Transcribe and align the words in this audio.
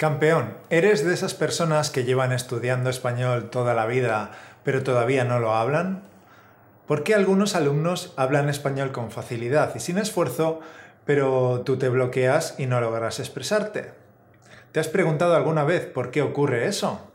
Campeón, 0.00 0.56
¿eres 0.70 1.04
de 1.04 1.12
esas 1.12 1.34
personas 1.34 1.90
que 1.90 2.04
llevan 2.04 2.32
estudiando 2.32 2.88
español 2.88 3.50
toda 3.50 3.74
la 3.74 3.84
vida 3.84 4.30
pero 4.64 4.82
todavía 4.82 5.24
no 5.24 5.40
lo 5.40 5.54
hablan? 5.54 6.04
¿Por 6.86 7.02
qué 7.02 7.14
algunos 7.14 7.54
alumnos 7.54 8.14
hablan 8.16 8.48
español 8.48 8.92
con 8.92 9.10
facilidad 9.10 9.74
y 9.74 9.80
sin 9.80 9.98
esfuerzo, 9.98 10.60
pero 11.04 11.60
tú 11.66 11.76
te 11.76 11.90
bloqueas 11.90 12.54
y 12.56 12.64
no 12.64 12.80
logras 12.80 13.20
expresarte? 13.20 13.92
¿Te 14.72 14.80
has 14.80 14.88
preguntado 14.88 15.36
alguna 15.36 15.64
vez 15.64 15.84
por 15.84 16.10
qué 16.10 16.22
ocurre 16.22 16.66
eso? 16.66 17.12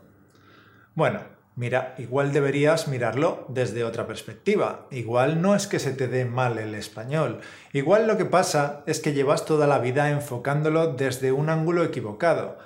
Bueno, 0.94 1.22
Mira, 1.58 1.94
igual 1.96 2.34
deberías 2.34 2.86
mirarlo 2.86 3.46
desde 3.48 3.82
otra 3.82 4.06
perspectiva. 4.06 4.86
Igual 4.90 5.40
no 5.40 5.56
es 5.56 5.66
que 5.66 5.78
se 5.78 5.92
te 5.92 6.06
dé 6.06 6.26
mal 6.26 6.58
el 6.58 6.74
español. 6.74 7.40
Igual 7.72 8.06
lo 8.06 8.18
que 8.18 8.26
pasa 8.26 8.82
es 8.86 9.00
que 9.00 9.14
llevas 9.14 9.46
toda 9.46 9.66
la 9.66 9.78
vida 9.78 10.10
enfocándolo 10.10 10.92
desde 10.92 11.32
un 11.32 11.48
ángulo 11.48 11.82
equivocado. 11.82 12.58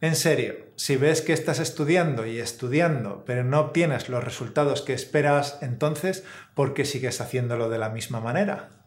En 0.00 0.14
serio, 0.14 0.54
si 0.76 0.94
ves 0.94 1.22
que 1.22 1.32
estás 1.32 1.58
estudiando 1.58 2.24
y 2.24 2.38
estudiando, 2.38 3.24
pero 3.26 3.42
no 3.42 3.58
obtienes 3.58 4.08
los 4.08 4.22
resultados 4.22 4.82
que 4.82 4.92
esperas, 4.92 5.58
entonces, 5.60 6.22
¿por 6.54 6.72
qué 6.72 6.84
sigues 6.84 7.20
haciéndolo 7.20 7.68
de 7.68 7.78
la 7.78 7.88
misma 7.88 8.20
manera? 8.20 8.83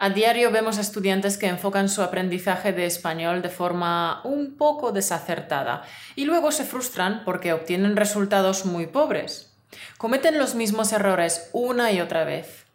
A 0.00 0.10
diario 0.10 0.52
vemos 0.52 0.78
estudiantes 0.78 1.38
que 1.38 1.48
enfocan 1.48 1.88
su 1.88 2.02
aprendizaje 2.02 2.72
de 2.72 2.86
español 2.86 3.42
de 3.42 3.48
forma 3.48 4.20
un 4.22 4.56
poco 4.56 4.92
desacertada 4.92 5.82
y 6.14 6.24
luego 6.24 6.52
se 6.52 6.64
frustran 6.64 7.24
porque 7.24 7.52
obtienen 7.52 7.96
resultados 7.96 8.64
muy 8.64 8.86
pobres. 8.86 9.50
Cometen 9.96 10.38
los 10.38 10.54
mismos 10.54 10.92
errores 10.92 11.50
una 11.52 11.90
y 11.90 12.00
otra 12.00 12.22
vez. 12.22 12.66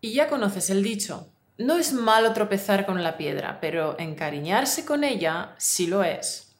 Y 0.00 0.12
ya 0.12 0.26
conoces 0.26 0.70
el 0.70 0.82
dicho, 0.82 1.28
no 1.56 1.76
es 1.76 1.92
malo 1.92 2.32
tropezar 2.32 2.84
con 2.84 3.04
la 3.04 3.16
piedra, 3.16 3.60
pero 3.60 3.94
encariñarse 4.00 4.84
con 4.84 5.04
ella 5.04 5.54
sí 5.56 5.86
lo 5.86 6.02
es. 6.02 6.56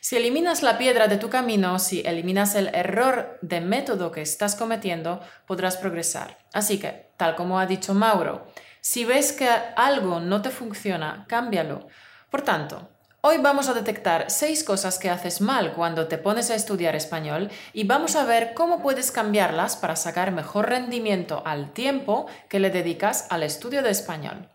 Si 0.00 0.16
eliminas 0.16 0.62
la 0.62 0.76
piedra 0.76 1.08
de 1.08 1.16
tu 1.16 1.30
camino, 1.30 1.78
si 1.78 2.02
eliminas 2.04 2.54
el 2.54 2.68
error 2.74 3.38
de 3.40 3.62
método 3.62 4.12
que 4.12 4.20
estás 4.20 4.56
cometiendo, 4.56 5.20
podrás 5.46 5.78
progresar. 5.78 6.38
Así 6.52 6.78
que, 6.78 7.12
tal 7.16 7.34
como 7.34 7.58
ha 7.58 7.66
dicho 7.66 7.94
Mauro, 7.94 8.46
si 8.82 9.04
ves 9.04 9.32
que 9.32 9.48
algo 9.48 10.18
no 10.18 10.42
te 10.42 10.50
funciona, 10.50 11.24
cámbialo. 11.28 11.86
Por 12.30 12.42
tanto, 12.42 12.88
hoy 13.20 13.38
vamos 13.38 13.68
a 13.68 13.74
detectar 13.74 14.28
seis 14.28 14.64
cosas 14.64 14.98
que 14.98 15.08
haces 15.08 15.40
mal 15.40 15.72
cuando 15.74 16.08
te 16.08 16.18
pones 16.18 16.50
a 16.50 16.56
estudiar 16.56 16.96
español 16.96 17.48
y 17.72 17.84
vamos 17.84 18.16
a 18.16 18.24
ver 18.24 18.54
cómo 18.54 18.82
puedes 18.82 19.12
cambiarlas 19.12 19.76
para 19.76 19.94
sacar 19.94 20.32
mejor 20.32 20.68
rendimiento 20.68 21.44
al 21.46 21.72
tiempo 21.72 22.26
que 22.48 22.58
le 22.58 22.70
dedicas 22.70 23.28
al 23.30 23.44
estudio 23.44 23.84
de 23.84 23.90
español. 23.90 24.48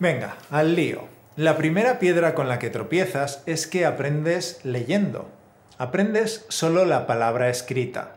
Venga, 0.00 0.36
al 0.50 0.76
lío. 0.76 1.08
La 1.34 1.56
primera 1.56 1.98
piedra 1.98 2.34
con 2.34 2.48
la 2.48 2.60
que 2.60 2.70
tropiezas 2.70 3.42
es 3.46 3.66
que 3.66 3.84
aprendes 3.84 4.60
leyendo. 4.64 5.28
Aprendes 5.76 6.46
solo 6.48 6.84
la 6.84 7.06
palabra 7.08 7.48
escrita. 7.48 8.16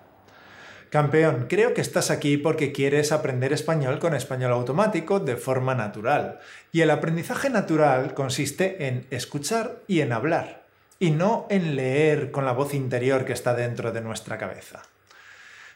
Campeón, 0.92 1.48
creo 1.50 1.74
que 1.74 1.82
estás 1.82 2.12
aquí 2.12 2.38
porque 2.38 2.72
quieres 2.72 3.12
aprender 3.12 3.52
español 3.52 3.98
con 3.98 4.14
español 4.14 4.52
automático 4.52 5.20
de 5.20 5.38
forma 5.38 5.74
natural. 5.74 6.40
Y 6.72 6.82
el 6.82 6.92
aprendizaje 6.92 7.50
natural 7.50 8.14
consiste 8.14 8.88
en 8.88 9.08
escuchar 9.09 9.78
y 9.88 10.02
en 10.02 10.12
hablar, 10.12 10.66
y 11.00 11.09
no 11.12 11.48
en 11.50 11.76
leer 11.76 12.30
con 12.30 12.46
la 12.46 12.52
voz 12.52 12.76
interior 12.76 13.26
que 13.26 13.34
está 13.34 13.56
dentro 13.56 13.92
de 13.92 14.02
nuestra 14.02 14.38
cabeza. 14.38 14.84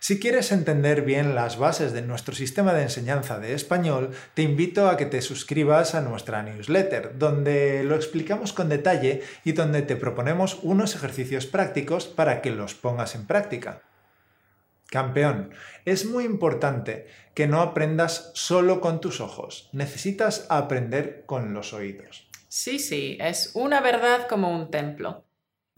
Si 0.05 0.19
quieres 0.19 0.51
entender 0.51 1.01
bien 1.01 1.33
las 1.33 1.57
bases 1.57 1.91
de 1.91 2.03
nuestro 2.03 2.35
sistema 2.35 2.75
de 2.75 2.83
enseñanza 2.83 3.39
de 3.39 3.55
español, 3.55 4.11
te 4.35 4.43
invito 4.43 4.87
a 4.87 4.97
que 4.97 5.07
te 5.07 5.19
suscribas 5.23 5.95
a 5.95 6.01
nuestra 6.01 6.43
newsletter, 6.43 7.17
donde 7.17 7.83
lo 7.83 7.95
explicamos 7.95 8.53
con 8.53 8.69
detalle 8.69 9.23
y 9.43 9.53
donde 9.53 9.81
te 9.81 9.95
proponemos 9.95 10.59
unos 10.61 10.93
ejercicios 10.93 11.47
prácticos 11.47 12.05
para 12.05 12.43
que 12.43 12.51
los 12.51 12.75
pongas 12.75 13.15
en 13.15 13.25
práctica. 13.25 13.81
Campeón, 14.91 15.55
es 15.85 16.05
muy 16.05 16.23
importante 16.23 17.07
que 17.33 17.47
no 17.47 17.61
aprendas 17.61 18.29
solo 18.35 18.81
con 18.81 19.01
tus 19.01 19.19
ojos, 19.19 19.71
necesitas 19.71 20.45
aprender 20.49 21.23
con 21.25 21.55
los 21.55 21.73
oídos. 21.73 22.29
Sí, 22.47 22.77
sí, 22.77 23.17
es 23.19 23.55
una 23.55 23.81
verdad 23.81 24.27
como 24.27 24.51
un 24.51 24.69
templo. 24.69 25.24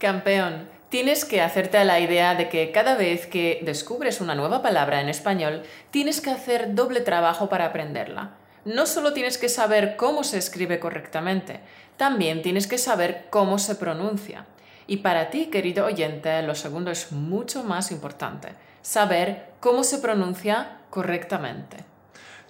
Campeón, 0.00 0.68
tienes 0.90 1.24
que 1.24 1.40
hacerte 1.40 1.76
a 1.76 1.84
la 1.84 1.98
idea 1.98 2.36
de 2.36 2.48
que 2.48 2.70
cada 2.70 2.94
vez 2.94 3.26
que 3.26 3.58
descubres 3.62 4.20
una 4.20 4.36
nueva 4.36 4.62
palabra 4.62 5.00
en 5.00 5.08
español, 5.08 5.64
tienes 5.90 6.20
que 6.20 6.30
hacer 6.30 6.76
doble 6.76 7.00
trabajo 7.00 7.48
para 7.48 7.64
aprenderla. 7.64 8.36
No 8.64 8.86
solo 8.86 9.12
tienes 9.12 9.38
que 9.38 9.48
saber 9.48 9.96
cómo 9.96 10.22
se 10.22 10.38
escribe 10.38 10.78
correctamente, 10.78 11.58
también 11.96 12.42
tienes 12.42 12.68
que 12.68 12.78
saber 12.78 13.24
cómo 13.30 13.58
se 13.58 13.74
pronuncia. 13.74 14.46
Y 14.86 14.98
para 14.98 15.30
ti, 15.30 15.46
querido 15.46 15.86
oyente, 15.86 16.42
lo 16.42 16.54
segundo 16.54 16.92
es 16.92 17.10
mucho 17.10 17.64
más 17.64 17.90
importante, 17.90 18.50
saber 18.82 19.46
cómo 19.58 19.82
se 19.82 19.98
pronuncia 19.98 20.76
correctamente. 20.90 21.78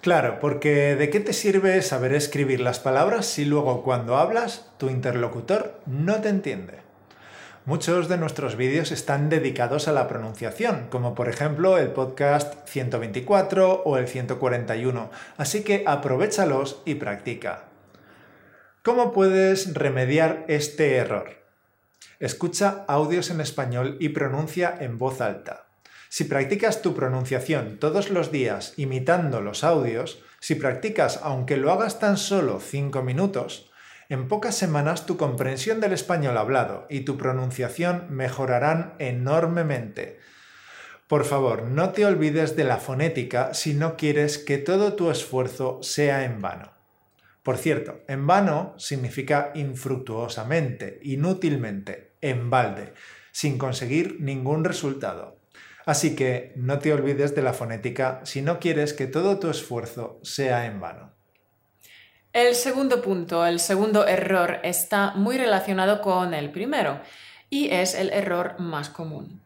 Claro, 0.01 0.37
porque 0.39 0.95
¿de 0.95 1.09
qué 1.09 1.19
te 1.19 1.33
sirve 1.33 1.81
saber 1.81 2.13
escribir 2.13 2.59
las 2.59 2.79
palabras 2.79 3.25
si 3.25 3.43
luego 3.43 3.81
cuando 3.81 4.17
hablas 4.17 4.69
tu 4.77 4.91
interlocutor 4.91 5.81
no 5.87 6.21
te 6.21 6.29
entiende? 6.29 6.88
Muchos 7.69 8.07
de 8.09 8.17
nuestros 8.17 8.55
vídeos 8.55 8.91
están 8.91 9.29
dedicados 9.29 9.87
a 9.87 9.91
la 9.91 10.07
pronunciación, 10.07 10.87
como 10.89 11.13
por 11.13 11.29
ejemplo 11.29 11.77
el 11.77 11.89
podcast 11.91 12.67
124 12.67 13.83
o 13.85 13.97
el 13.97 14.07
141, 14.07 15.11
así 15.37 15.63
que 15.63 15.83
aprovechalos 15.85 16.81
y 16.85 16.95
practica. 16.95 17.65
¿Cómo 18.81 19.13
puedes 19.13 19.75
remediar 19.75 20.45
este 20.47 20.95
error? 20.95 21.43
Escucha 22.19 22.85
audios 22.87 23.29
en 23.29 23.39
español 23.39 23.97
y 23.99 24.09
pronuncia 24.09 24.75
en 24.79 24.97
voz 24.97 25.21
alta. 25.21 25.67
Si 26.09 26.23
practicas 26.23 26.81
tu 26.81 26.95
pronunciación 26.95 27.77
todos 27.77 28.09
los 28.09 28.31
días 28.31 28.73
imitando 28.77 29.41
los 29.41 29.63
audios, 29.63 30.23
si 30.39 30.55
practicas 30.55 31.19
aunque 31.21 31.55
lo 31.55 31.71
hagas 31.71 31.99
tan 31.99 32.17
solo 32.17 32.61
5 32.61 33.03
minutos, 33.03 33.68
en 34.09 34.27
pocas 34.27 34.55
semanas 34.55 35.05
tu 35.05 35.17
comprensión 35.17 35.79
del 35.79 35.93
español 35.93 36.37
hablado 36.37 36.87
y 36.89 37.01
tu 37.01 37.15
pronunciación 37.15 38.07
mejorarán 38.09 38.95
enormemente. 38.97 40.19
Por 41.07 41.25
favor, 41.25 41.63
no 41.63 41.91
te 41.91 42.05
olvides 42.05 42.55
de 42.55 42.63
la 42.63 42.77
fonética 42.77 43.53
si 43.53 43.75
no 43.75 43.97
quieres 43.97 44.39
que 44.39 44.57
todo 44.57 44.93
tu 44.93 45.11
esfuerzo 45.11 45.79
sea 45.83 46.25
en 46.25 46.41
vano. 46.41 46.73
Por 47.43 47.57
cierto, 47.57 48.01
en 48.07 48.25
vano 48.27 48.73
significa 48.77 49.51
infructuosamente, 49.53 50.99
inútilmente, 51.03 52.13
en 52.21 52.49
balde, 52.49 52.93
sin 53.31 53.57
conseguir 53.57 54.17
ningún 54.19 54.63
resultado. 54.63 55.39
Así 55.85 56.15
que 56.15 56.53
no 56.55 56.79
te 56.79 56.93
olvides 56.93 57.33
de 57.35 57.41
la 57.41 57.53
fonética 57.53 58.21
si 58.23 58.41
no 58.41 58.59
quieres 58.59 58.93
que 58.93 59.07
todo 59.07 59.39
tu 59.39 59.49
esfuerzo 59.49 60.19
sea 60.23 60.65
en 60.65 60.79
vano. 60.79 61.18
El 62.39 62.55
segundo 62.55 63.01
punto, 63.01 63.45
el 63.45 63.59
segundo 63.59 64.07
error, 64.07 64.61
está 64.63 65.11
muy 65.11 65.37
relacionado 65.37 65.99
con 65.99 66.33
el 66.33 66.51
primero 66.51 67.01
y 67.49 67.69
es 67.69 67.93
el 67.95 68.11
error 68.11 68.57
más 68.59 68.87
común. 68.87 69.41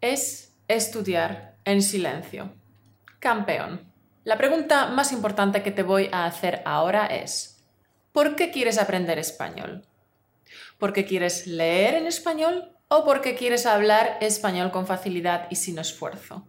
Es 0.00 0.52
estudiar 0.68 1.56
en 1.64 1.82
silencio. 1.82 2.52
Campeón. 3.18 3.92
La 4.22 4.38
pregunta 4.38 4.86
más 4.86 5.10
importante 5.10 5.64
que 5.64 5.72
te 5.72 5.82
voy 5.82 6.08
a 6.12 6.26
hacer 6.26 6.62
ahora 6.64 7.06
es, 7.06 7.60
¿por 8.12 8.36
qué 8.36 8.52
quieres 8.52 8.78
aprender 8.78 9.18
español? 9.18 9.84
¿Porque 10.78 11.06
quieres 11.06 11.48
leer 11.48 11.94
en 11.94 12.06
español 12.06 12.70
o 12.86 13.04
porque 13.04 13.34
quieres 13.34 13.66
hablar 13.66 14.18
español 14.20 14.70
con 14.70 14.86
facilidad 14.86 15.48
y 15.50 15.56
sin 15.56 15.80
esfuerzo? 15.80 16.46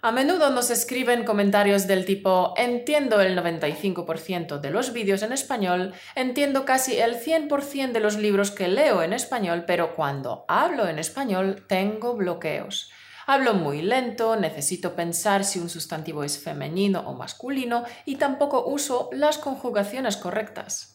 A 0.00 0.12
menudo 0.12 0.50
nos 0.50 0.70
escriben 0.70 1.24
comentarios 1.24 1.88
del 1.88 2.04
tipo 2.04 2.54
entiendo 2.56 3.20
el 3.20 3.36
95% 3.36 4.60
de 4.60 4.70
los 4.70 4.92
vídeos 4.92 5.22
en 5.22 5.32
español, 5.32 5.92
entiendo 6.14 6.64
casi 6.64 6.98
el 6.98 7.16
100% 7.16 7.90
de 7.90 7.98
los 7.98 8.16
libros 8.16 8.52
que 8.52 8.68
leo 8.68 9.02
en 9.02 9.12
español, 9.12 9.64
pero 9.66 9.96
cuando 9.96 10.44
hablo 10.46 10.86
en 10.86 11.00
español 11.00 11.64
tengo 11.66 12.14
bloqueos. 12.14 12.92
Hablo 13.26 13.54
muy 13.54 13.82
lento, 13.82 14.36
necesito 14.36 14.94
pensar 14.94 15.44
si 15.44 15.58
un 15.58 15.68
sustantivo 15.68 16.22
es 16.22 16.38
femenino 16.38 17.00
o 17.00 17.14
masculino 17.14 17.82
y 18.04 18.16
tampoco 18.16 18.66
uso 18.66 19.10
las 19.12 19.36
conjugaciones 19.36 20.16
correctas. 20.16 20.94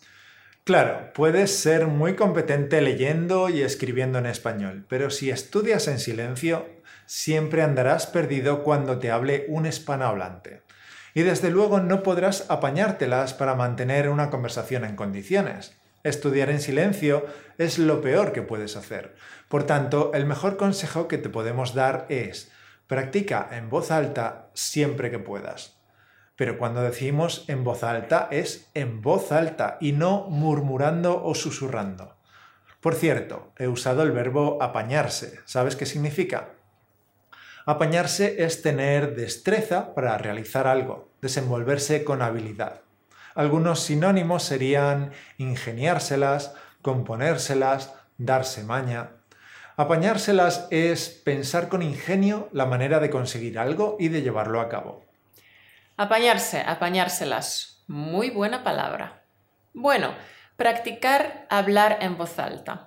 Claro, 0.64 1.12
puedes 1.14 1.54
ser 1.54 1.88
muy 1.88 2.16
competente 2.16 2.80
leyendo 2.80 3.50
y 3.50 3.64
escribiendo 3.64 4.18
en 4.18 4.28
español, 4.28 4.86
pero 4.88 5.10
si 5.10 5.30
estudias 5.30 5.90
en 5.90 6.00
silencio, 6.00 6.66
siempre 7.06 7.62
andarás 7.62 8.08
perdido 8.08 8.64
cuando 8.64 9.00
te 9.00 9.12
hable 9.12 9.46
un 9.50 9.66
hispanohablante. 9.66 10.64
Y 11.14 11.22
desde 11.22 11.52
luego 11.52 11.80
no 11.80 12.04
podrás 12.04 12.46
apañártelas 12.50 13.34
para 13.34 13.56
mantener 13.56 14.10
una 14.10 14.30
conversación 14.30 14.84
en 14.84 14.96
condiciones. 14.96 15.78
Estudiar 16.04 16.50
en 16.50 16.60
silencio 16.60 17.26
es 17.58 17.80
lo 17.80 18.02
peor 18.02 18.34
que 18.34 18.42
puedes 18.42 18.76
hacer. 18.76 19.16
Por 19.48 19.64
tanto, 19.64 20.12
el 20.14 20.26
mejor 20.26 20.58
consejo 20.58 21.08
que 21.08 21.18
te 21.18 21.30
podemos 21.30 21.74
dar 21.74 22.06
es 22.10 22.52
practica 22.88 23.48
en 23.52 23.70
voz 23.70 23.92
alta 23.92 24.50
siempre 24.54 25.12
que 25.12 25.20
puedas. 25.20 25.78
Pero 26.36 26.58
cuando 26.58 26.82
decimos 26.82 27.46
en 27.48 27.64
voz 27.64 27.84
alta 27.84 28.28
es 28.32 28.70
en 28.74 29.02
voz 29.02 29.32
alta 29.32 29.78
y 29.80 29.92
no 29.92 30.28
murmurando 30.30 31.24
o 31.24 31.36
susurrando. 31.36 32.18
Por 32.82 32.96
cierto, 32.96 33.54
he 33.58 33.68
usado 33.68 34.04
el 34.04 34.12
verbo 34.12 34.58
apañarse. 34.62 35.40
¿Sabes 35.46 35.76
qué 35.76 35.86
significa? 35.86 36.50
Apañarse 37.66 38.44
es 38.44 38.62
tener 38.62 39.16
destreza 39.16 39.94
para 39.94 40.18
realizar 40.18 40.68
algo, 40.68 41.10
desenvolverse 41.22 42.04
con 42.04 42.22
habilidad. 42.22 42.82
Algunos 43.36 43.80
sinónimos 43.82 44.44
serían 44.44 45.12
ingeniárselas, 45.38 46.54
componérselas, 46.82 47.94
darse 48.18 48.64
maña. 48.64 49.12
Apañárselas 49.78 50.68
es 50.70 51.10
pensar 51.10 51.70
con 51.70 51.82
ingenio 51.82 52.50
la 52.52 52.66
manera 52.66 53.00
de 53.00 53.10
conseguir 53.10 53.58
algo 53.58 53.96
y 54.00 54.10
de 54.10 54.22
llevarlo 54.22 54.60
a 54.60 54.70
cabo. 54.70 55.06
Apañarse, 55.96 56.62
apañárselas. 56.62 57.84
Muy 57.88 58.30
buena 58.30 58.64
palabra. 58.64 59.24
Bueno, 59.74 60.14
practicar 60.58 61.48
hablar 61.50 62.00
en 62.02 62.18
voz 62.18 62.38
alta. 62.40 62.86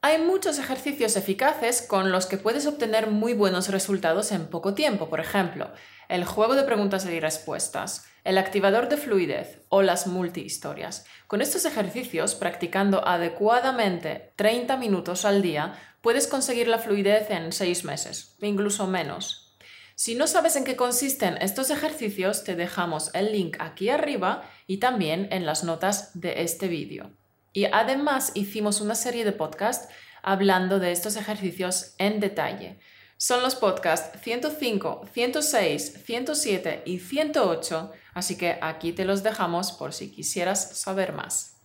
Hay 0.00 0.18
muchos 0.18 0.60
ejercicios 0.60 1.16
eficaces 1.16 1.82
con 1.82 2.12
los 2.12 2.26
que 2.26 2.38
puedes 2.38 2.66
obtener 2.66 3.08
muy 3.08 3.34
buenos 3.34 3.68
resultados 3.68 4.30
en 4.30 4.46
poco 4.46 4.72
tiempo. 4.72 5.08
Por 5.08 5.18
ejemplo, 5.18 5.72
el 6.08 6.24
juego 6.24 6.54
de 6.54 6.62
preguntas 6.62 7.04
y 7.04 7.18
respuestas, 7.18 8.06
el 8.22 8.38
activador 8.38 8.88
de 8.88 8.96
fluidez 8.96 9.62
o 9.68 9.82
las 9.82 10.06
multihistorias. 10.06 11.04
Con 11.26 11.42
estos 11.42 11.64
ejercicios, 11.64 12.36
practicando 12.36 13.08
adecuadamente 13.08 14.32
30 14.36 14.76
minutos 14.76 15.24
al 15.24 15.42
día, 15.42 15.74
puedes 16.00 16.28
conseguir 16.28 16.68
la 16.68 16.78
fluidez 16.78 17.28
en 17.30 17.50
6 17.50 17.82
meses, 17.82 18.36
incluso 18.40 18.86
menos. 18.86 19.56
Si 19.96 20.14
no 20.14 20.28
sabes 20.28 20.54
en 20.54 20.62
qué 20.62 20.76
consisten 20.76 21.38
estos 21.40 21.70
ejercicios, 21.70 22.44
te 22.44 22.54
dejamos 22.54 23.12
el 23.14 23.32
link 23.32 23.56
aquí 23.58 23.90
arriba 23.90 24.48
y 24.68 24.76
también 24.76 25.26
en 25.32 25.44
las 25.44 25.64
notas 25.64 26.12
de 26.14 26.42
este 26.42 26.68
vídeo. 26.68 27.10
Y 27.52 27.64
además 27.66 28.32
hicimos 28.34 28.80
una 28.80 28.94
serie 28.94 29.24
de 29.24 29.32
podcasts 29.32 29.88
hablando 30.22 30.78
de 30.78 30.92
estos 30.92 31.16
ejercicios 31.16 31.94
en 31.98 32.20
detalle. 32.20 32.78
Son 33.16 33.42
los 33.42 33.56
podcasts 33.56 34.16
105, 34.22 35.06
106, 35.12 36.04
107 36.04 36.82
y 36.84 37.00
108, 37.00 37.92
así 38.14 38.36
que 38.36 38.58
aquí 38.60 38.92
te 38.92 39.04
los 39.04 39.22
dejamos 39.22 39.72
por 39.72 39.92
si 39.92 40.10
quisieras 40.10 40.78
saber 40.78 41.12
más. 41.12 41.56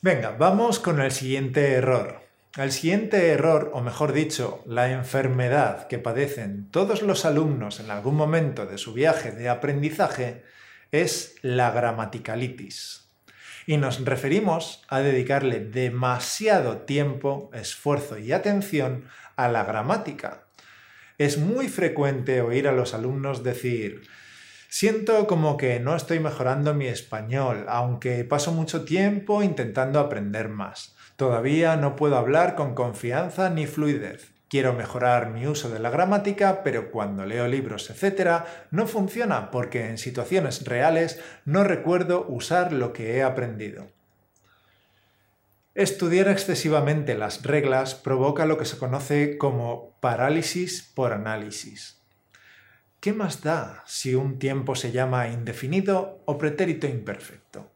Venga, 0.00 0.30
vamos 0.32 0.80
con 0.80 1.00
el 1.00 1.12
siguiente 1.12 1.72
error. 1.72 2.22
El 2.56 2.72
siguiente 2.72 3.28
error, 3.28 3.70
o 3.74 3.80
mejor 3.80 4.12
dicho, 4.12 4.62
la 4.66 4.90
enfermedad 4.90 5.86
que 5.86 5.98
padecen 5.98 6.70
todos 6.70 7.02
los 7.02 7.24
alumnos 7.24 7.80
en 7.80 7.90
algún 7.90 8.14
momento 8.14 8.66
de 8.66 8.78
su 8.78 8.92
viaje 8.92 9.32
de 9.32 9.48
aprendizaje, 9.48 10.44
es 10.90 11.36
la 11.42 11.70
gramaticalitis 11.70 13.03
y 13.66 13.76
nos 13.76 14.04
referimos 14.04 14.82
a 14.88 15.00
dedicarle 15.00 15.60
demasiado 15.60 16.78
tiempo, 16.78 17.50
esfuerzo 17.54 18.18
y 18.18 18.32
atención 18.32 19.04
a 19.36 19.48
la 19.48 19.64
gramática. 19.64 20.44
Es 21.18 21.38
muy 21.38 21.68
frecuente 21.68 22.40
oír 22.40 22.66
a 22.68 22.72
los 22.72 22.92
alumnos 22.92 23.42
decir, 23.42 24.02
siento 24.68 25.26
como 25.26 25.56
que 25.56 25.78
no 25.80 25.94
estoy 25.94 26.18
mejorando 26.18 26.74
mi 26.74 26.86
español, 26.86 27.66
aunque 27.68 28.24
paso 28.24 28.52
mucho 28.52 28.84
tiempo 28.84 29.42
intentando 29.42 30.00
aprender 30.00 30.48
más. 30.48 30.96
Todavía 31.16 31.76
no 31.76 31.94
puedo 31.94 32.16
hablar 32.16 32.56
con 32.56 32.74
confianza 32.74 33.48
ni 33.50 33.66
fluidez. 33.66 34.33
Quiero 34.48 34.72
mejorar 34.72 35.30
mi 35.30 35.46
uso 35.46 35.70
de 35.70 35.78
la 35.78 35.90
gramática, 35.90 36.62
pero 36.62 36.90
cuando 36.90 37.24
leo 37.26 37.48
libros, 37.48 37.90
etc., 37.90 38.44
no 38.70 38.86
funciona 38.86 39.50
porque 39.50 39.88
en 39.88 39.98
situaciones 39.98 40.64
reales 40.64 41.20
no 41.44 41.64
recuerdo 41.64 42.26
usar 42.28 42.72
lo 42.72 42.92
que 42.92 43.16
he 43.16 43.22
aprendido. 43.22 43.88
Estudiar 45.74 46.28
excesivamente 46.28 47.16
las 47.16 47.42
reglas 47.42 47.96
provoca 47.96 48.46
lo 48.46 48.58
que 48.58 48.64
se 48.64 48.78
conoce 48.78 49.38
como 49.38 49.98
parálisis 50.00 50.82
por 50.94 51.12
análisis. 51.12 52.00
¿Qué 53.00 53.12
más 53.12 53.42
da 53.42 53.82
si 53.86 54.14
un 54.14 54.38
tiempo 54.38 54.76
se 54.76 54.92
llama 54.92 55.28
indefinido 55.28 56.22
o 56.26 56.38
pretérito 56.38 56.86
imperfecto? 56.86 57.72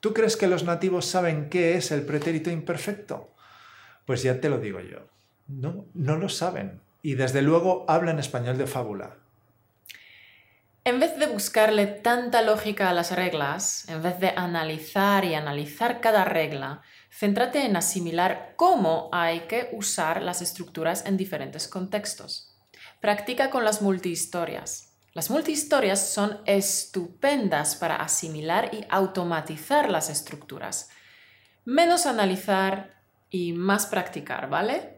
¿Tú 0.00 0.12
crees 0.12 0.36
que 0.36 0.46
los 0.46 0.64
nativos 0.64 1.06
saben 1.06 1.48
qué 1.48 1.74
es 1.76 1.90
el 1.90 2.02
pretérito 2.02 2.50
imperfecto? 2.50 3.34
Pues 4.04 4.22
ya 4.22 4.40
te 4.40 4.48
lo 4.48 4.58
digo 4.58 4.80
yo. 4.80 5.17
No, 5.48 5.86
no 5.94 6.16
lo 6.16 6.28
saben. 6.28 6.80
Y 7.02 7.14
desde 7.14 7.42
luego 7.42 7.84
hablan 7.88 8.18
español 8.18 8.58
de 8.58 8.66
fábula. 8.66 9.16
En 10.84 11.00
vez 11.00 11.18
de 11.18 11.26
buscarle 11.26 11.86
tanta 11.86 12.40
lógica 12.40 12.88
a 12.88 12.94
las 12.94 13.14
reglas, 13.14 13.86
en 13.88 14.02
vez 14.02 14.20
de 14.20 14.30
analizar 14.30 15.24
y 15.24 15.34
analizar 15.34 16.00
cada 16.00 16.24
regla, 16.24 16.80
céntrate 17.10 17.66
en 17.66 17.76
asimilar 17.76 18.54
cómo 18.56 19.10
hay 19.12 19.40
que 19.40 19.68
usar 19.72 20.22
las 20.22 20.40
estructuras 20.40 21.04
en 21.04 21.18
diferentes 21.18 21.68
contextos. 21.68 22.54
Practica 23.00 23.50
con 23.50 23.64
las 23.64 23.82
multihistorias. 23.82 24.94
Las 25.12 25.30
multihistorias 25.30 26.10
son 26.10 26.38
estupendas 26.46 27.76
para 27.76 27.96
asimilar 27.96 28.70
y 28.72 28.86
automatizar 28.88 29.90
las 29.90 30.08
estructuras. 30.08 30.88
Menos 31.64 32.06
analizar 32.06 33.02
y 33.30 33.52
más 33.52 33.86
practicar, 33.86 34.48
¿vale? 34.48 34.97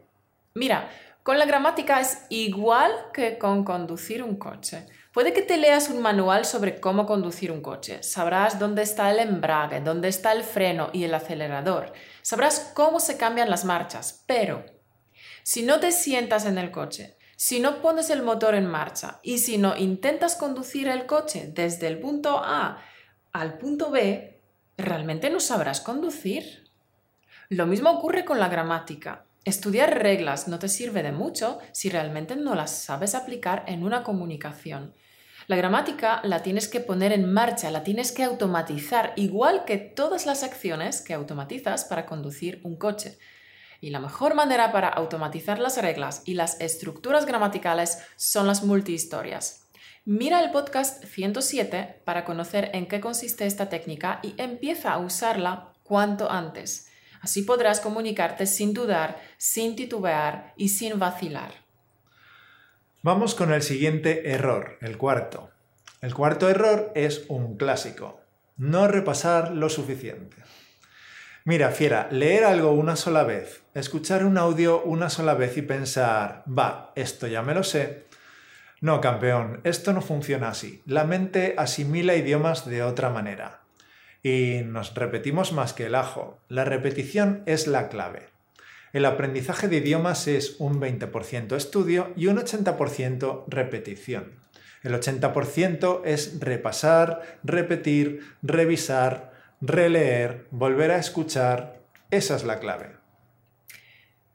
Mira, 0.54 0.90
con 1.22 1.38
la 1.38 1.44
gramática 1.44 2.00
es 2.00 2.24
igual 2.28 2.90
que 3.12 3.38
con 3.38 3.64
conducir 3.64 4.22
un 4.22 4.36
coche. 4.36 4.86
Puede 5.12 5.32
que 5.32 5.42
te 5.42 5.56
leas 5.56 5.90
un 5.90 6.00
manual 6.00 6.44
sobre 6.44 6.80
cómo 6.80 7.04
conducir 7.04 7.52
un 7.52 7.60
coche. 7.60 8.02
Sabrás 8.02 8.58
dónde 8.58 8.82
está 8.82 9.10
el 9.10 9.18
embrague, 9.18 9.80
dónde 9.80 10.08
está 10.08 10.32
el 10.32 10.42
freno 10.42 10.90
y 10.92 11.04
el 11.04 11.14
acelerador. 11.14 11.92
Sabrás 12.22 12.72
cómo 12.74 13.00
se 13.00 13.16
cambian 13.16 13.50
las 13.50 13.64
marchas. 13.64 14.24
Pero 14.26 14.64
si 15.42 15.62
no 15.62 15.78
te 15.78 15.92
sientas 15.92 16.46
en 16.46 16.58
el 16.58 16.70
coche, 16.70 17.16
si 17.36 17.60
no 17.60 17.80
pones 17.80 18.10
el 18.10 18.22
motor 18.22 18.54
en 18.54 18.66
marcha 18.66 19.18
y 19.22 19.38
si 19.38 19.58
no 19.58 19.76
intentas 19.76 20.36
conducir 20.36 20.88
el 20.88 21.06
coche 21.06 21.50
desde 21.54 21.86
el 21.86 21.98
punto 21.98 22.38
A 22.38 22.82
al 23.32 23.58
punto 23.58 23.90
B, 23.90 24.40
realmente 24.76 25.30
no 25.30 25.40
sabrás 25.40 25.80
conducir. 25.80 26.70
Lo 27.48 27.66
mismo 27.66 27.90
ocurre 27.90 28.24
con 28.24 28.38
la 28.38 28.48
gramática. 28.48 29.24
Estudiar 29.44 30.02
reglas 30.02 30.48
no 30.48 30.58
te 30.58 30.68
sirve 30.68 31.02
de 31.02 31.12
mucho 31.12 31.58
si 31.72 31.88
realmente 31.88 32.36
no 32.36 32.54
las 32.54 32.70
sabes 32.70 33.14
aplicar 33.14 33.64
en 33.66 33.84
una 33.84 34.02
comunicación. 34.02 34.94
La 35.46 35.56
gramática 35.56 36.20
la 36.24 36.42
tienes 36.42 36.68
que 36.68 36.80
poner 36.80 37.12
en 37.12 37.32
marcha, 37.32 37.70
la 37.70 37.82
tienes 37.82 38.12
que 38.12 38.22
automatizar, 38.22 39.14
igual 39.16 39.64
que 39.64 39.78
todas 39.78 40.26
las 40.26 40.42
acciones 40.42 41.00
que 41.00 41.14
automatizas 41.14 41.86
para 41.86 42.04
conducir 42.04 42.60
un 42.64 42.76
coche. 42.76 43.18
Y 43.80 43.88
la 43.90 43.98
mejor 43.98 44.34
manera 44.34 44.72
para 44.72 44.88
automatizar 44.88 45.58
las 45.58 45.80
reglas 45.80 46.22
y 46.26 46.34
las 46.34 46.60
estructuras 46.60 47.24
gramaticales 47.24 47.98
son 48.16 48.46
las 48.46 48.62
multihistorias. 48.62 49.70
Mira 50.04 50.40
el 50.44 50.50
podcast 50.50 51.02
107 51.04 52.02
para 52.04 52.26
conocer 52.26 52.70
en 52.74 52.86
qué 52.86 53.00
consiste 53.00 53.46
esta 53.46 53.70
técnica 53.70 54.20
y 54.22 54.34
empieza 54.36 54.92
a 54.92 54.98
usarla 54.98 55.72
cuanto 55.82 56.30
antes. 56.30 56.89
Así 57.20 57.42
podrás 57.42 57.80
comunicarte 57.80 58.46
sin 58.46 58.72
dudar, 58.72 59.20
sin 59.36 59.76
titubear 59.76 60.54
y 60.56 60.70
sin 60.70 60.98
vacilar. 60.98 61.52
Vamos 63.02 63.34
con 63.34 63.52
el 63.52 63.62
siguiente 63.62 64.30
error, 64.30 64.78
el 64.80 64.96
cuarto. 64.96 65.50
El 66.00 66.14
cuarto 66.14 66.48
error 66.48 66.92
es 66.94 67.24
un 67.28 67.56
clásico. 67.56 68.20
No 68.56 68.88
repasar 68.88 69.52
lo 69.52 69.68
suficiente. 69.68 70.36
Mira, 71.44 71.70
fiera, 71.70 72.08
leer 72.10 72.44
algo 72.44 72.72
una 72.72 72.96
sola 72.96 73.24
vez, 73.24 73.62
escuchar 73.74 74.24
un 74.24 74.36
audio 74.36 74.82
una 74.82 75.08
sola 75.08 75.34
vez 75.34 75.56
y 75.56 75.62
pensar, 75.62 76.44
va, 76.46 76.92
esto 76.94 77.26
ya 77.26 77.42
me 77.42 77.54
lo 77.54 77.62
sé. 77.62 78.06
No, 78.82 79.00
campeón, 79.00 79.60
esto 79.64 79.92
no 79.92 80.00
funciona 80.00 80.48
así. 80.48 80.82
La 80.86 81.04
mente 81.04 81.54
asimila 81.56 82.14
idiomas 82.14 82.66
de 82.66 82.82
otra 82.82 83.10
manera 83.10 83.59
y 84.22 84.62
nos 84.64 84.94
repetimos 84.94 85.52
más 85.52 85.72
que 85.72 85.86
el 85.86 85.94
ajo. 85.94 86.38
La 86.48 86.64
repetición 86.64 87.42
es 87.46 87.66
la 87.66 87.88
clave. 87.88 88.28
El 88.92 89.04
aprendizaje 89.04 89.68
de 89.68 89.76
idiomas 89.76 90.26
es 90.26 90.56
un 90.58 90.80
20% 90.80 91.56
estudio 91.56 92.12
y 92.16 92.26
un 92.26 92.38
80% 92.38 93.44
repetición. 93.46 94.40
El 94.82 94.94
80% 94.94 96.02
es 96.04 96.40
repasar, 96.40 97.38
repetir, 97.44 98.34
revisar, 98.42 99.32
releer, 99.60 100.46
volver 100.50 100.90
a 100.90 100.98
escuchar. 100.98 101.80
Esa 102.10 102.36
es 102.36 102.44
la 102.44 102.58
clave. 102.58 102.96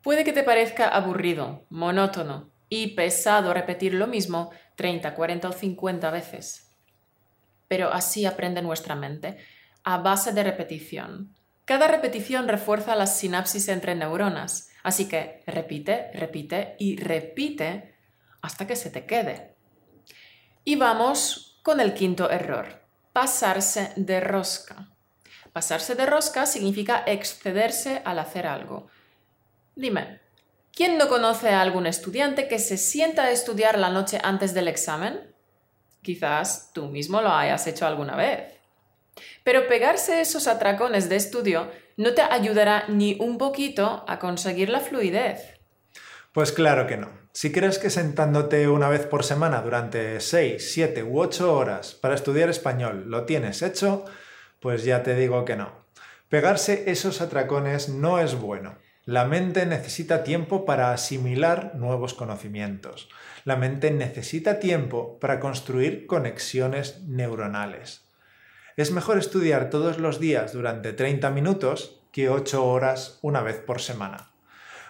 Puede 0.01 0.23
que 0.23 0.33
te 0.33 0.43
parezca 0.43 0.87
aburrido, 0.87 1.65
monótono 1.69 2.51
y 2.69 2.95
pesado 2.95 3.53
repetir 3.53 3.93
lo 3.95 4.07
mismo 4.07 4.51
30, 4.75 5.15
40 5.15 5.49
o 5.49 5.51
50 5.51 6.11
veces. 6.11 6.71
Pero 7.67 7.91
así 7.91 8.25
aprende 8.25 8.61
nuestra 8.61 8.95
mente 8.95 9.37
a 9.85 9.99
base 9.99 10.33
de 10.33 10.43
repetición. 10.43 11.33
Cada 11.63 11.87
repetición 11.87 12.47
refuerza 12.47 12.95
las 12.95 13.17
sinapsis 13.17 13.69
entre 13.69 13.95
neuronas, 13.95 14.69
así 14.83 15.07
que 15.07 15.43
repite, 15.47 16.11
repite 16.13 16.75
y 16.79 16.97
repite 16.97 17.95
hasta 18.41 18.67
que 18.67 18.75
se 18.75 18.89
te 18.89 19.05
quede. 19.05 19.55
Y 20.63 20.75
vamos 20.75 21.59
con 21.63 21.79
el 21.79 21.93
quinto 21.93 22.29
error, 22.29 22.83
pasarse 23.13 23.93
de 23.95 24.19
rosca. 24.19 24.89
Pasarse 25.53 25.95
de 25.95 26.05
rosca 26.05 26.45
significa 26.45 27.03
excederse 27.05 28.01
al 28.03 28.19
hacer 28.19 28.45
algo. 28.45 28.87
Dime, 29.75 30.19
¿quién 30.73 30.97
no 30.97 31.07
conoce 31.07 31.49
a 31.49 31.61
algún 31.61 31.85
estudiante 31.85 32.47
que 32.47 32.59
se 32.59 32.77
sienta 32.77 33.23
a 33.23 33.31
estudiar 33.31 33.77
la 33.77 33.89
noche 33.89 34.19
antes 34.23 34.53
del 34.53 34.67
examen? 34.67 35.33
Quizás 36.01 36.71
tú 36.73 36.87
mismo 36.87 37.21
lo 37.21 37.29
hayas 37.29 37.65
hecho 37.67 37.87
alguna 37.87 38.15
vez. 38.15 38.54
Pero 39.43 39.67
pegarse 39.67 40.21
esos 40.21 40.47
atracones 40.47 41.09
de 41.09 41.15
estudio 41.15 41.69
no 41.97 42.13
te 42.13 42.21
ayudará 42.21 42.85
ni 42.87 43.17
un 43.19 43.37
poquito 43.37 44.03
a 44.07 44.19
conseguir 44.19 44.69
la 44.69 44.79
fluidez. 44.79 45.59
Pues 46.33 46.51
claro 46.51 46.85
que 46.87 46.97
no. 46.97 47.11
Si 47.31 47.51
crees 47.51 47.79
que 47.79 47.89
sentándote 47.89 48.67
una 48.67 48.89
vez 48.89 49.05
por 49.05 49.23
semana 49.23 49.61
durante 49.61 50.19
6, 50.19 50.73
7 50.73 51.03
u 51.03 51.19
8 51.19 51.53
horas 51.53 51.95
para 51.95 52.15
estudiar 52.15 52.49
español 52.49 53.05
lo 53.07 53.25
tienes 53.25 53.61
hecho, 53.61 54.05
pues 54.59 54.83
ya 54.83 55.03
te 55.03 55.15
digo 55.15 55.45
que 55.45 55.55
no. 55.55 55.85
Pegarse 56.27 56.89
esos 56.91 57.21
atracones 57.21 57.87
no 57.87 58.19
es 58.19 58.35
bueno. 58.35 58.77
La 59.05 59.25
mente 59.25 59.65
necesita 59.65 60.23
tiempo 60.23 60.65
para 60.65 60.91
asimilar 60.91 61.75
nuevos 61.75 62.13
conocimientos. 62.13 63.07
La 63.43 63.55
mente 63.55 63.91
necesita 63.91 64.59
tiempo 64.59 65.19
para 65.19 65.39
construir 65.39 66.07
conexiones 66.07 67.01
neuronales 67.03 68.04
es 68.77 68.91
mejor 68.91 69.17
estudiar 69.17 69.69
todos 69.69 69.99
los 69.99 70.19
días 70.19 70.53
durante 70.53 70.93
30 70.93 71.29
minutos 71.31 72.01
que 72.11 72.29
8 72.29 72.65
horas 72.65 73.19
una 73.21 73.41
vez 73.41 73.59
por 73.59 73.81
semana. 73.81 74.31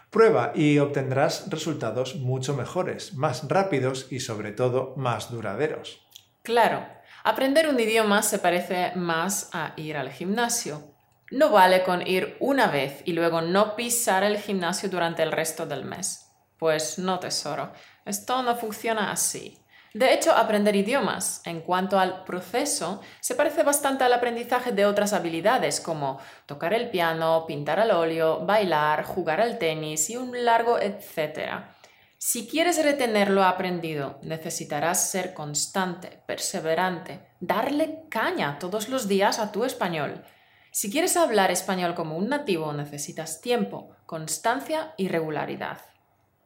Prueba 0.10 0.54
y 0.56 0.80
obtendrás 0.80 1.50
resultados 1.50 2.16
mucho 2.16 2.56
mejores, 2.56 3.14
más 3.16 3.48
rápidos 3.50 4.08
y 4.12 4.22
sobre 4.22 4.52
todo 4.52 4.94
más 4.96 5.30
duraderos. 5.30 6.08
Claro, 6.42 6.86
aprender 7.24 7.68
un 7.68 7.80
idioma 7.80 8.22
se 8.22 8.40
parece 8.40 8.94
más 8.96 9.50
a 9.54 9.74
ir 9.76 9.98
al 9.98 10.12
gimnasio. 10.12 10.96
No 11.32 11.50
vale 11.50 11.84
con 11.84 12.08
ir 12.08 12.38
una 12.40 12.68
vez 12.68 13.02
y 13.06 13.14
luego 13.14 13.42
no 13.42 13.76
pisar 13.76 14.24
el 14.24 14.38
gimnasio 14.38 14.90
durante 14.90 15.24
el 15.24 15.32
resto 15.32 15.66
del 15.66 15.84
mes. 15.84 16.32
Pues 16.58 16.98
no, 16.98 17.20
tesoro, 17.20 17.74
esto 18.06 18.42
no 18.44 18.56
funciona 18.56 19.12
así. 19.12 19.60
De 19.96 20.14
hecho, 20.14 20.36
aprender 20.36 20.76
idiomas, 20.76 21.42
en 21.46 21.62
cuanto 21.62 21.98
al 21.98 22.26
proceso, 22.26 23.00
se 23.22 23.34
parece 23.34 23.64
bastante 23.64 24.04
al 24.04 24.12
aprendizaje 24.12 24.74
de 24.74 24.86
otras 24.86 25.14
habilidades 25.14 25.80
como 25.80 26.20
tocar 26.46 26.74
el 26.74 26.90
piano, 26.90 27.46
pintar 27.48 27.80
al 27.80 27.92
óleo, 27.92 28.46
bailar, 28.46 29.06
jugar 29.06 29.40
al 29.40 29.58
tenis 29.58 30.10
y 30.10 30.18
un 30.18 30.44
largo 30.44 30.78
etcétera. 30.78 31.78
Si 32.18 32.46
quieres 32.46 32.84
retener 32.84 33.30
lo 33.30 33.46
aprendido, 33.46 34.20
necesitarás 34.22 35.10
ser 35.10 35.34
constante, 35.34 36.22
perseverante, 36.28 37.26
darle 37.40 38.02
caña 38.10 38.60
todos 38.60 38.90
los 38.90 39.08
días 39.08 39.40
a 39.40 39.54
tu 39.54 39.64
español. 39.64 40.26
Si 40.72 40.92
quieres 40.92 41.16
hablar 41.16 41.52
español 41.52 41.96
como 41.96 42.18
un 42.18 42.28
nativo, 42.28 42.74
necesitas 42.74 43.40
tiempo, 43.40 43.96
constancia 44.06 44.94
y 44.98 45.08
regularidad. 45.08 45.78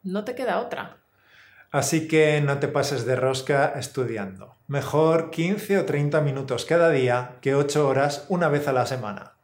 No 0.04 0.22
te 0.22 0.36
queda 0.36 0.60
otra. 0.60 1.00
Así 1.70 2.08
que 2.08 2.40
no 2.40 2.58
te 2.58 2.66
pases 2.66 3.06
de 3.06 3.14
rosca 3.14 3.74
estudiando. 3.76 4.56
Mejor 4.66 5.30
15 5.30 5.78
o 5.78 5.84
30 5.84 6.20
minutos 6.20 6.64
cada 6.64 6.90
día 6.90 7.36
que 7.40 7.54
8 7.54 7.86
horas 7.86 8.24
una 8.28 8.48
vez 8.48 8.66
a 8.66 8.72
la 8.72 8.86
semana. 8.86 9.34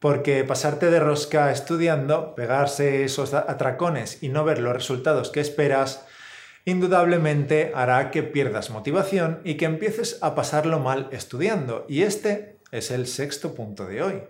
Porque 0.00 0.44
pasarte 0.44 0.90
de 0.90 0.98
rosca 0.98 1.52
estudiando, 1.52 2.34
pegarse 2.34 3.04
esos 3.04 3.34
atracones 3.34 4.22
y 4.22 4.30
no 4.30 4.44
ver 4.44 4.60
los 4.60 4.72
resultados 4.72 5.28
que 5.28 5.40
esperas, 5.40 6.06
indudablemente 6.64 7.72
hará 7.74 8.10
que 8.10 8.22
pierdas 8.22 8.70
motivación 8.70 9.42
y 9.44 9.56
que 9.56 9.66
empieces 9.66 10.18
a 10.22 10.34
pasarlo 10.34 10.78
mal 10.78 11.08
estudiando. 11.12 11.84
Y 11.86 12.02
este 12.02 12.60
es 12.70 12.90
el 12.90 13.06
sexto 13.06 13.54
punto 13.54 13.84
de 13.84 14.02
hoy. 14.02 14.22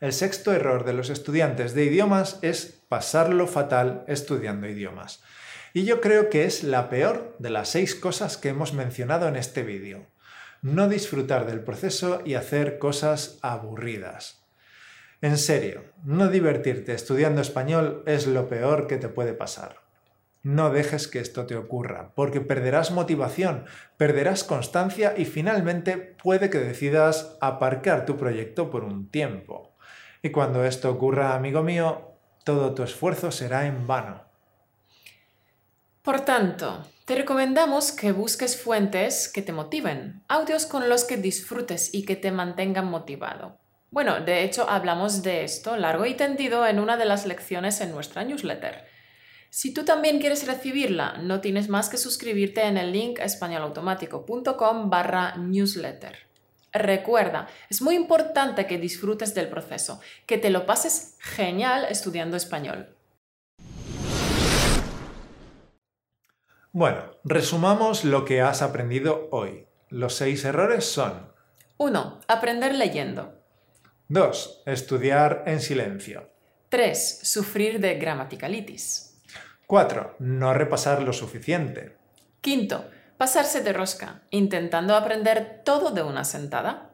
El 0.00 0.14
sexto 0.14 0.54
error 0.54 0.84
de 0.84 0.94
los 0.94 1.10
estudiantes 1.10 1.74
de 1.74 1.84
idiomas 1.84 2.38
es 2.40 2.80
pasarlo 2.88 3.46
fatal 3.46 4.04
estudiando 4.06 4.66
idiomas. 4.68 5.22
Y 5.78 5.84
yo 5.84 6.00
creo 6.00 6.28
que 6.28 6.44
es 6.44 6.64
la 6.64 6.90
peor 6.90 7.36
de 7.38 7.50
las 7.50 7.68
seis 7.68 7.94
cosas 7.94 8.36
que 8.36 8.48
hemos 8.48 8.74
mencionado 8.74 9.28
en 9.28 9.36
este 9.36 9.62
vídeo. 9.62 10.06
No 10.60 10.88
disfrutar 10.88 11.46
del 11.46 11.60
proceso 11.60 12.20
y 12.24 12.34
hacer 12.34 12.80
cosas 12.80 13.38
aburridas. 13.42 14.44
En 15.20 15.38
serio, 15.38 15.84
no 16.02 16.26
divertirte 16.26 16.94
estudiando 16.94 17.40
español 17.40 18.02
es 18.06 18.26
lo 18.26 18.48
peor 18.48 18.88
que 18.88 18.96
te 18.96 19.08
puede 19.08 19.34
pasar. 19.34 19.76
No 20.42 20.70
dejes 20.70 21.06
que 21.06 21.20
esto 21.20 21.46
te 21.46 21.54
ocurra, 21.54 22.10
porque 22.16 22.40
perderás 22.40 22.90
motivación, 22.90 23.66
perderás 23.96 24.42
constancia 24.42 25.14
y 25.16 25.26
finalmente 25.26 25.96
puede 25.96 26.50
que 26.50 26.58
decidas 26.58 27.36
aparcar 27.40 28.04
tu 28.04 28.16
proyecto 28.16 28.68
por 28.68 28.82
un 28.82 29.12
tiempo. 29.12 29.76
Y 30.22 30.30
cuando 30.30 30.64
esto 30.64 30.90
ocurra, 30.90 31.36
amigo 31.36 31.62
mío, 31.62 32.16
todo 32.42 32.74
tu 32.74 32.82
esfuerzo 32.82 33.30
será 33.30 33.66
en 33.66 33.86
vano. 33.86 34.27
Por 36.08 36.22
tanto, 36.22 36.86
te 37.04 37.16
recomendamos 37.16 37.92
que 37.92 38.12
busques 38.12 38.58
fuentes 38.58 39.28
que 39.28 39.42
te 39.42 39.52
motiven, 39.52 40.22
audios 40.26 40.64
con 40.64 40.88
los 40.88 41.04
que 41.04 41.18
disfrutes 41.18 41.92
y 41.92 42.06
que 42.06 42.16
te 42.16 42.32
mantengan 42.32 42.86
motivado. 42.86 43.58
Bueno, 43.90 44.18
de 44.18 44.42
hecho 44.42 44.70
hablamos 44.70 45.22
de 45.22 45.44
esto 45.44 45.76
largo 45.76 46.06
y 46.06 46.14
tendido 46.14 46.66
en 46.66 46.78
una 46.78 46.96
de 46.96 47.04
las 47.04 47.26
lecciones 47.26 47.82
en 47.82 47.90
nuestra 47.90 48.24
newsletter. 48.24 48.86
Si 49.50 49.74
tú 49.74 49.84
también 49.84 50.18
quieres 50.18 50.46
recibirla, 50.46 51.18
no 51.18 51.42
tienes 51.42 51.68
más 51.68 51.90
que 51.90 51.98
suscribirte 51.98 52.62
en 52.62 52.78
el 52.78 52.90
link 52.90 53.18
españolautomático.com 53.18 54.88
barra 54.88 55.36
newsletter. 55.36 56.20
Recuerda, 56.72 57.48
es 57.68 57.82
muy 57.82 57.96
importante 57.96 58.66
que 58.66 58.78
disfrutes 58.78 59.34
del 59.34 59.50
proceso, 59.50 60.00
que 60.24 60.38
te 60.38 60.48
lo 60.48 60.64
pases 60.64 61.18
genial 61.20 61.84
estudiando 61.90 62.38
español. 62.38 62.94
Bueno, 66.72 67.16
resumamos 67.24 68.04
lo 68.04 68.26
que 68.26 68.42
has 68.42 68.60
aprendido 68.60 69.28
hoy. 69.32 69.66
Los 69.88 70.14
seis 70.14 70.44
errores 70.44 70.84
son 70.84 71.32
1. 71.78 72.20
Aprender 72.28 72.74
leyendo. 72.74 73.40
2. 74.08 74.62
Estudiar 74.66 75.44
en 75.46 75.60
silencio. 75.60 76.30
3. 76.68 77.20
Sufrir 77.22 77.80
de 77.80 77.94
gramaticalitis. 77.94 79.18
4. 79.66 80.16
No 80.18 80.52
repasar 80.52 81.02
lo 81.02 81.14
suficiente. 81.14 81.96
Quinto, 82.42 82.90
pasarse 83.16 83.62
de 83.62 83.72
rosca, 83.72 84.22
intentando 84.30 84.94
aprender 84.94 85.62
todo 85.64 85.90
de 85.90 86.02
una 86.02 86.24
sentada. 86.24 86.90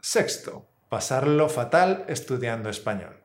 Sexto, 0.00 0.68
pasarlo 0.88 1.48
fatal 1.48 2.04
estudiando 2.08 2.70
español. 2.70 3.22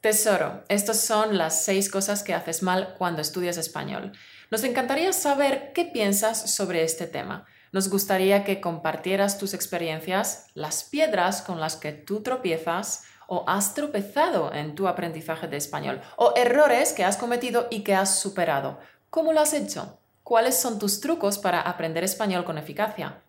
Tesoro, 0.00 0.62
estas 0.68 1.00
son 1.00 1.36
las 1.36 1.64
seis 1.64 1.90
cosas 1.90 2.22
que 2.22 2.32
haces 2.34 2.62
mal 2.62 2.94
cuando 2.96 3.22
estudias 3.22 3.56
español. 3.56 4.12
Nos 4.50 4.62
encantaría 4.62 5.12
saber 5.12 5.72
qué 5.72 5.84
piensas 5.84 6.54
sobre 6.54 6.84
este 6.84 7.06
tema. 7.06 7.46
Nos 7.72 7.90
gustaría 7.90 8.44
que 8.44 8.60
compartieras 8.60 9.38
tus 9.38 9.54
experiencias, 9.54 10.46
las 10.54 10.84
piedras 10.84 11.42
con 11.42 11.60
las 11.60 11.76
que 11.76 11.92
tú 11.92 12.22
tropiezas 12.22 13.04
o 13.26 13.44
has 13.48 13.74
tropezado 13.74 14.52
en 14.52 14.76
tu 14.76 14.86
aprendizaje 14.86 15.48
de 15.48 15.56
español, 15.56 16.00
o 16.16 16.32
errores 16.36 16.92
que 16.92 17.04
has 17.04 17.16
cometido 17.16 17.66
y 17.70 17.82
que 17.82 17.94
has 17.94 18.20
superado. 18.20 18.78
¿Cómo 19.10 19.32
lo 19.32 19.40
has 19.40 19.52
hecho? 19.52 19.98
¿Cuáles 20.22 20.56
son 20.56 20.78
tus 20.78 21.00
trucos 21.00 21.38
para 21.38 21.60
aprender 21.60 22.04
español 22.04 22.44
con 22.44 22.56
eficacia? 22.56 23.22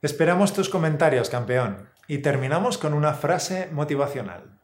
Esperamos 0.00 0.52
tus 0.52 0.68
comentarios, 0.68 1.28
campeón. 1.28 1.90
Y 2.08 2.18
terminamos 2.18 2.78
con 2.78 2.94
una 2.94 3.14
frase 3.14 3.68
motivacional. 3.70 4.58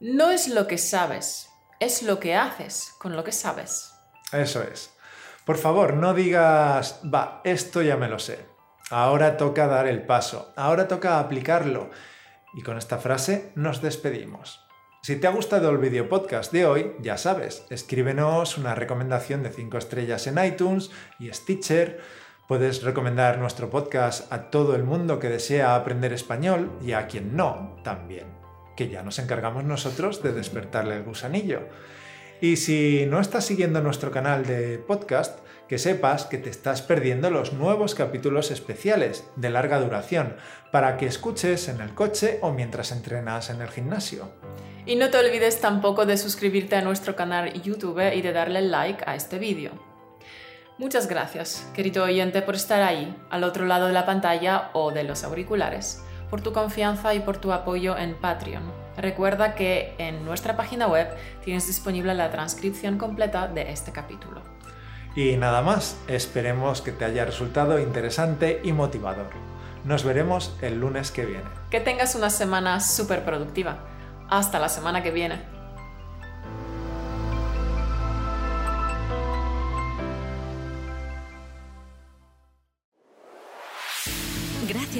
No 0.00 0.30
es 0.30 0.48
lo 0.48 0.66
que 0.66 0.78
sabes, 0.78 1.48
es 1.78 2.02
lo 2.02 2.18
que 2.18 2.34
haces 2.34 2.92
con 2.98 3.14
lo 3.14 3.22
que 3.22 3.32
sabes. 3.32 3.91
Eso 4.32 4.62
es. 4.62 4.94
Por 5.44 5.58
favor, 5.58 5.94
no 5.94 6.14
digas, 6.14 7.00
va, 7.02 7.40
esto 7.44 7.82
ya 7.82 7.96
me 7.96 8.08
lo 8.08 8.18
sé. 8.18 8.38
Ahora 8.90 9.36
toca 9.36 9.66
dar 9.66 9.88
el 9.88 10.02
paso, 10.02 10.52
ahora 10.56 10.88
toca 10.88 11.18
aplicarlo. 11.18 11.90
Y 12.54 12.62
con 12.62 12.76
esta 12.76 12.98
frase 12.98 13.52
nos 13.54 13.82
despedimos. 13.82 14.60
Si 15.02 15.16
te 15.16 15.26
ha 15.26 15.30
gustado 15.30 15.70
el 15.70 15.78
video 15.78 16.08
podcast 16.08 16.52
de 16.52 16.64
hoy, 16.64 16.92
ya 17.00 17.18
sabes, 17.18 17.66
escríbenos 17.70 18.56
una 18.56 18.76
recomendación 18.76 19.42
de 19.42 19.50
5 19.50 19.78
estrellas 19.78 20.28
en 20.28 20.44
iTunes 20.44 20.90
y 21.18 21.32
Stitcher. 21.32 22.00
Puedes 22.46 22.84
recomendar 22.84 23.38
nuestro 23.38 23.68
podcast 23.68 24.32
a 24.32 24.50
todo 24.50 24.76
el 24.76 24.84
mundo 24.84 25.18
que 25.18 25.28
desea 25.28 25.74
aprender 25.74 26.12
español 26.12 26.70
y 26.80 26.92
a 26.92 27.08
quien 27.08 27.34
no, 27.36 27.80
también, 27.82 28.26
que 28.76 28.88
ya 28.88 29.02
nos 29.02 29.18
encargamos 29.18 29.64
nosotros 29.64 30.22
de 30.22 30.32
despertarle 30.32 30.98
el 30.98 31.02
gusanillo. 31.02 31.62
Y 32.42 32.56
si 32.56 33.06
no 33.06 33.20
estás 33.20 33.46
siguiendo 33.46 33.80
nuestro 33.82 34.10
canal 34.10 34.44
de 34.44 34.76
podcast, 34.76 35.38
que 35.68 35.78
sepas 35.78 36.24
que 36.24 36.38
te 36.38 36.50
estás 36.50 36.82
perdiendo 36.82 37.30
los 37.30 37.52
nuevos 37.52 37.94
capítulos 37.94 38.50
especiales 38.50 39.24
de 39.36 39.48
larga 39.48 39.78
duración 39.78 40.34
para 40.72 40.96
que 40.96 41.06
escuches 41.06 41.68
en 41.68 41.80
el 41.80 41.94
coche 41.94 42.40
o 42.42 42.50
mientras 42.50 42.90
entrenas 42.90 43.48
en 43.48 43.62
el 43.62 43.68
gimnasio. 43.68 44.28
Y 44.86 44.96
no 44.96 45.08
te 45.08 45.18
olvides 45.18 45.60
tampoco 45.60 46.04
de 46.04 46.16
suscribirte 46.16 46.74
a 46.74 46.82
nuestro 46.82 47.14
canal 47.14 47.62
YouTube 47.62 48.12
y 48.12 48.22
de 48.22 48.32
darle 48.32 48.62
like 48.62 49.04
a 49.06 49.14
este 49.14 49.38
vídeo. 49.38 49.70
Muchas 50.78 51.06
gracias, 51.06 51.70
querido 51.74 52.02
oyente, 52.02 52.42
por 52.42 52.56
estar 52.56 52.82
ahí, 52.82 53.16
al 53.30 53.44
otro 53.44 53.66
lado 53.66 53.86
de 53.86 53.92
la 53.92 54.04
pantalla 54.04 54.70
o 54.72 54.90
de 54.90 55.04
los 55.04 55.22
auriculares, 55.22 56.02
por 56.28 56.40
tu 56.40 56.52
confianza 56.52 57.14
y 57.14 57.20
por 57.20 57.36
tu 57.36 57.52
apoyo 57.52 57.96
en 57.96 58.16
Patreon. 58.16 58.81
Recuerda 58.96 59.54
que 59.54 59.94
en 59.98 60.24
nuestra 60.24 60.56
página 60.56 60.86
web 60.86 61.08
tienes 61.44 61.66
disponible 61.66 62.14
la 62.14 62.30
transcripción 62.30 62.98
completa 62.98 63.48
de 63.48 63.70
este 63.70 63.92
capítulo. 63.92 64.42
Y 65.14 65.36
nada 65.36 65.62
más, 65.62 65.96
esperemos 66.08 66.80
que 66.80 66.92
te 66.92 67.04
haya 67.04 67.24
resultado 67.24 67.78
interesante 67.78 68.60
y 68.62 68.72
motivador. 68.72 69.28
Nos 69.84 70.04
veremos 70.04 70.56
el 70.62 70.80
lunes 70.80 71.10
que 71.10 71.26
viene. 71.26 71.44
Que 71.70 71.80
tengas 71.80 72.14
una 72.14 72.30
semana 72.30 72.80
súper 72.80 73.24
productiva. 73.24 73.78
Hasta 74.28 74.58
la 74.58 74.68
semana 74.68 75.02
que 75.02 75.10
viene. 75.10 75.61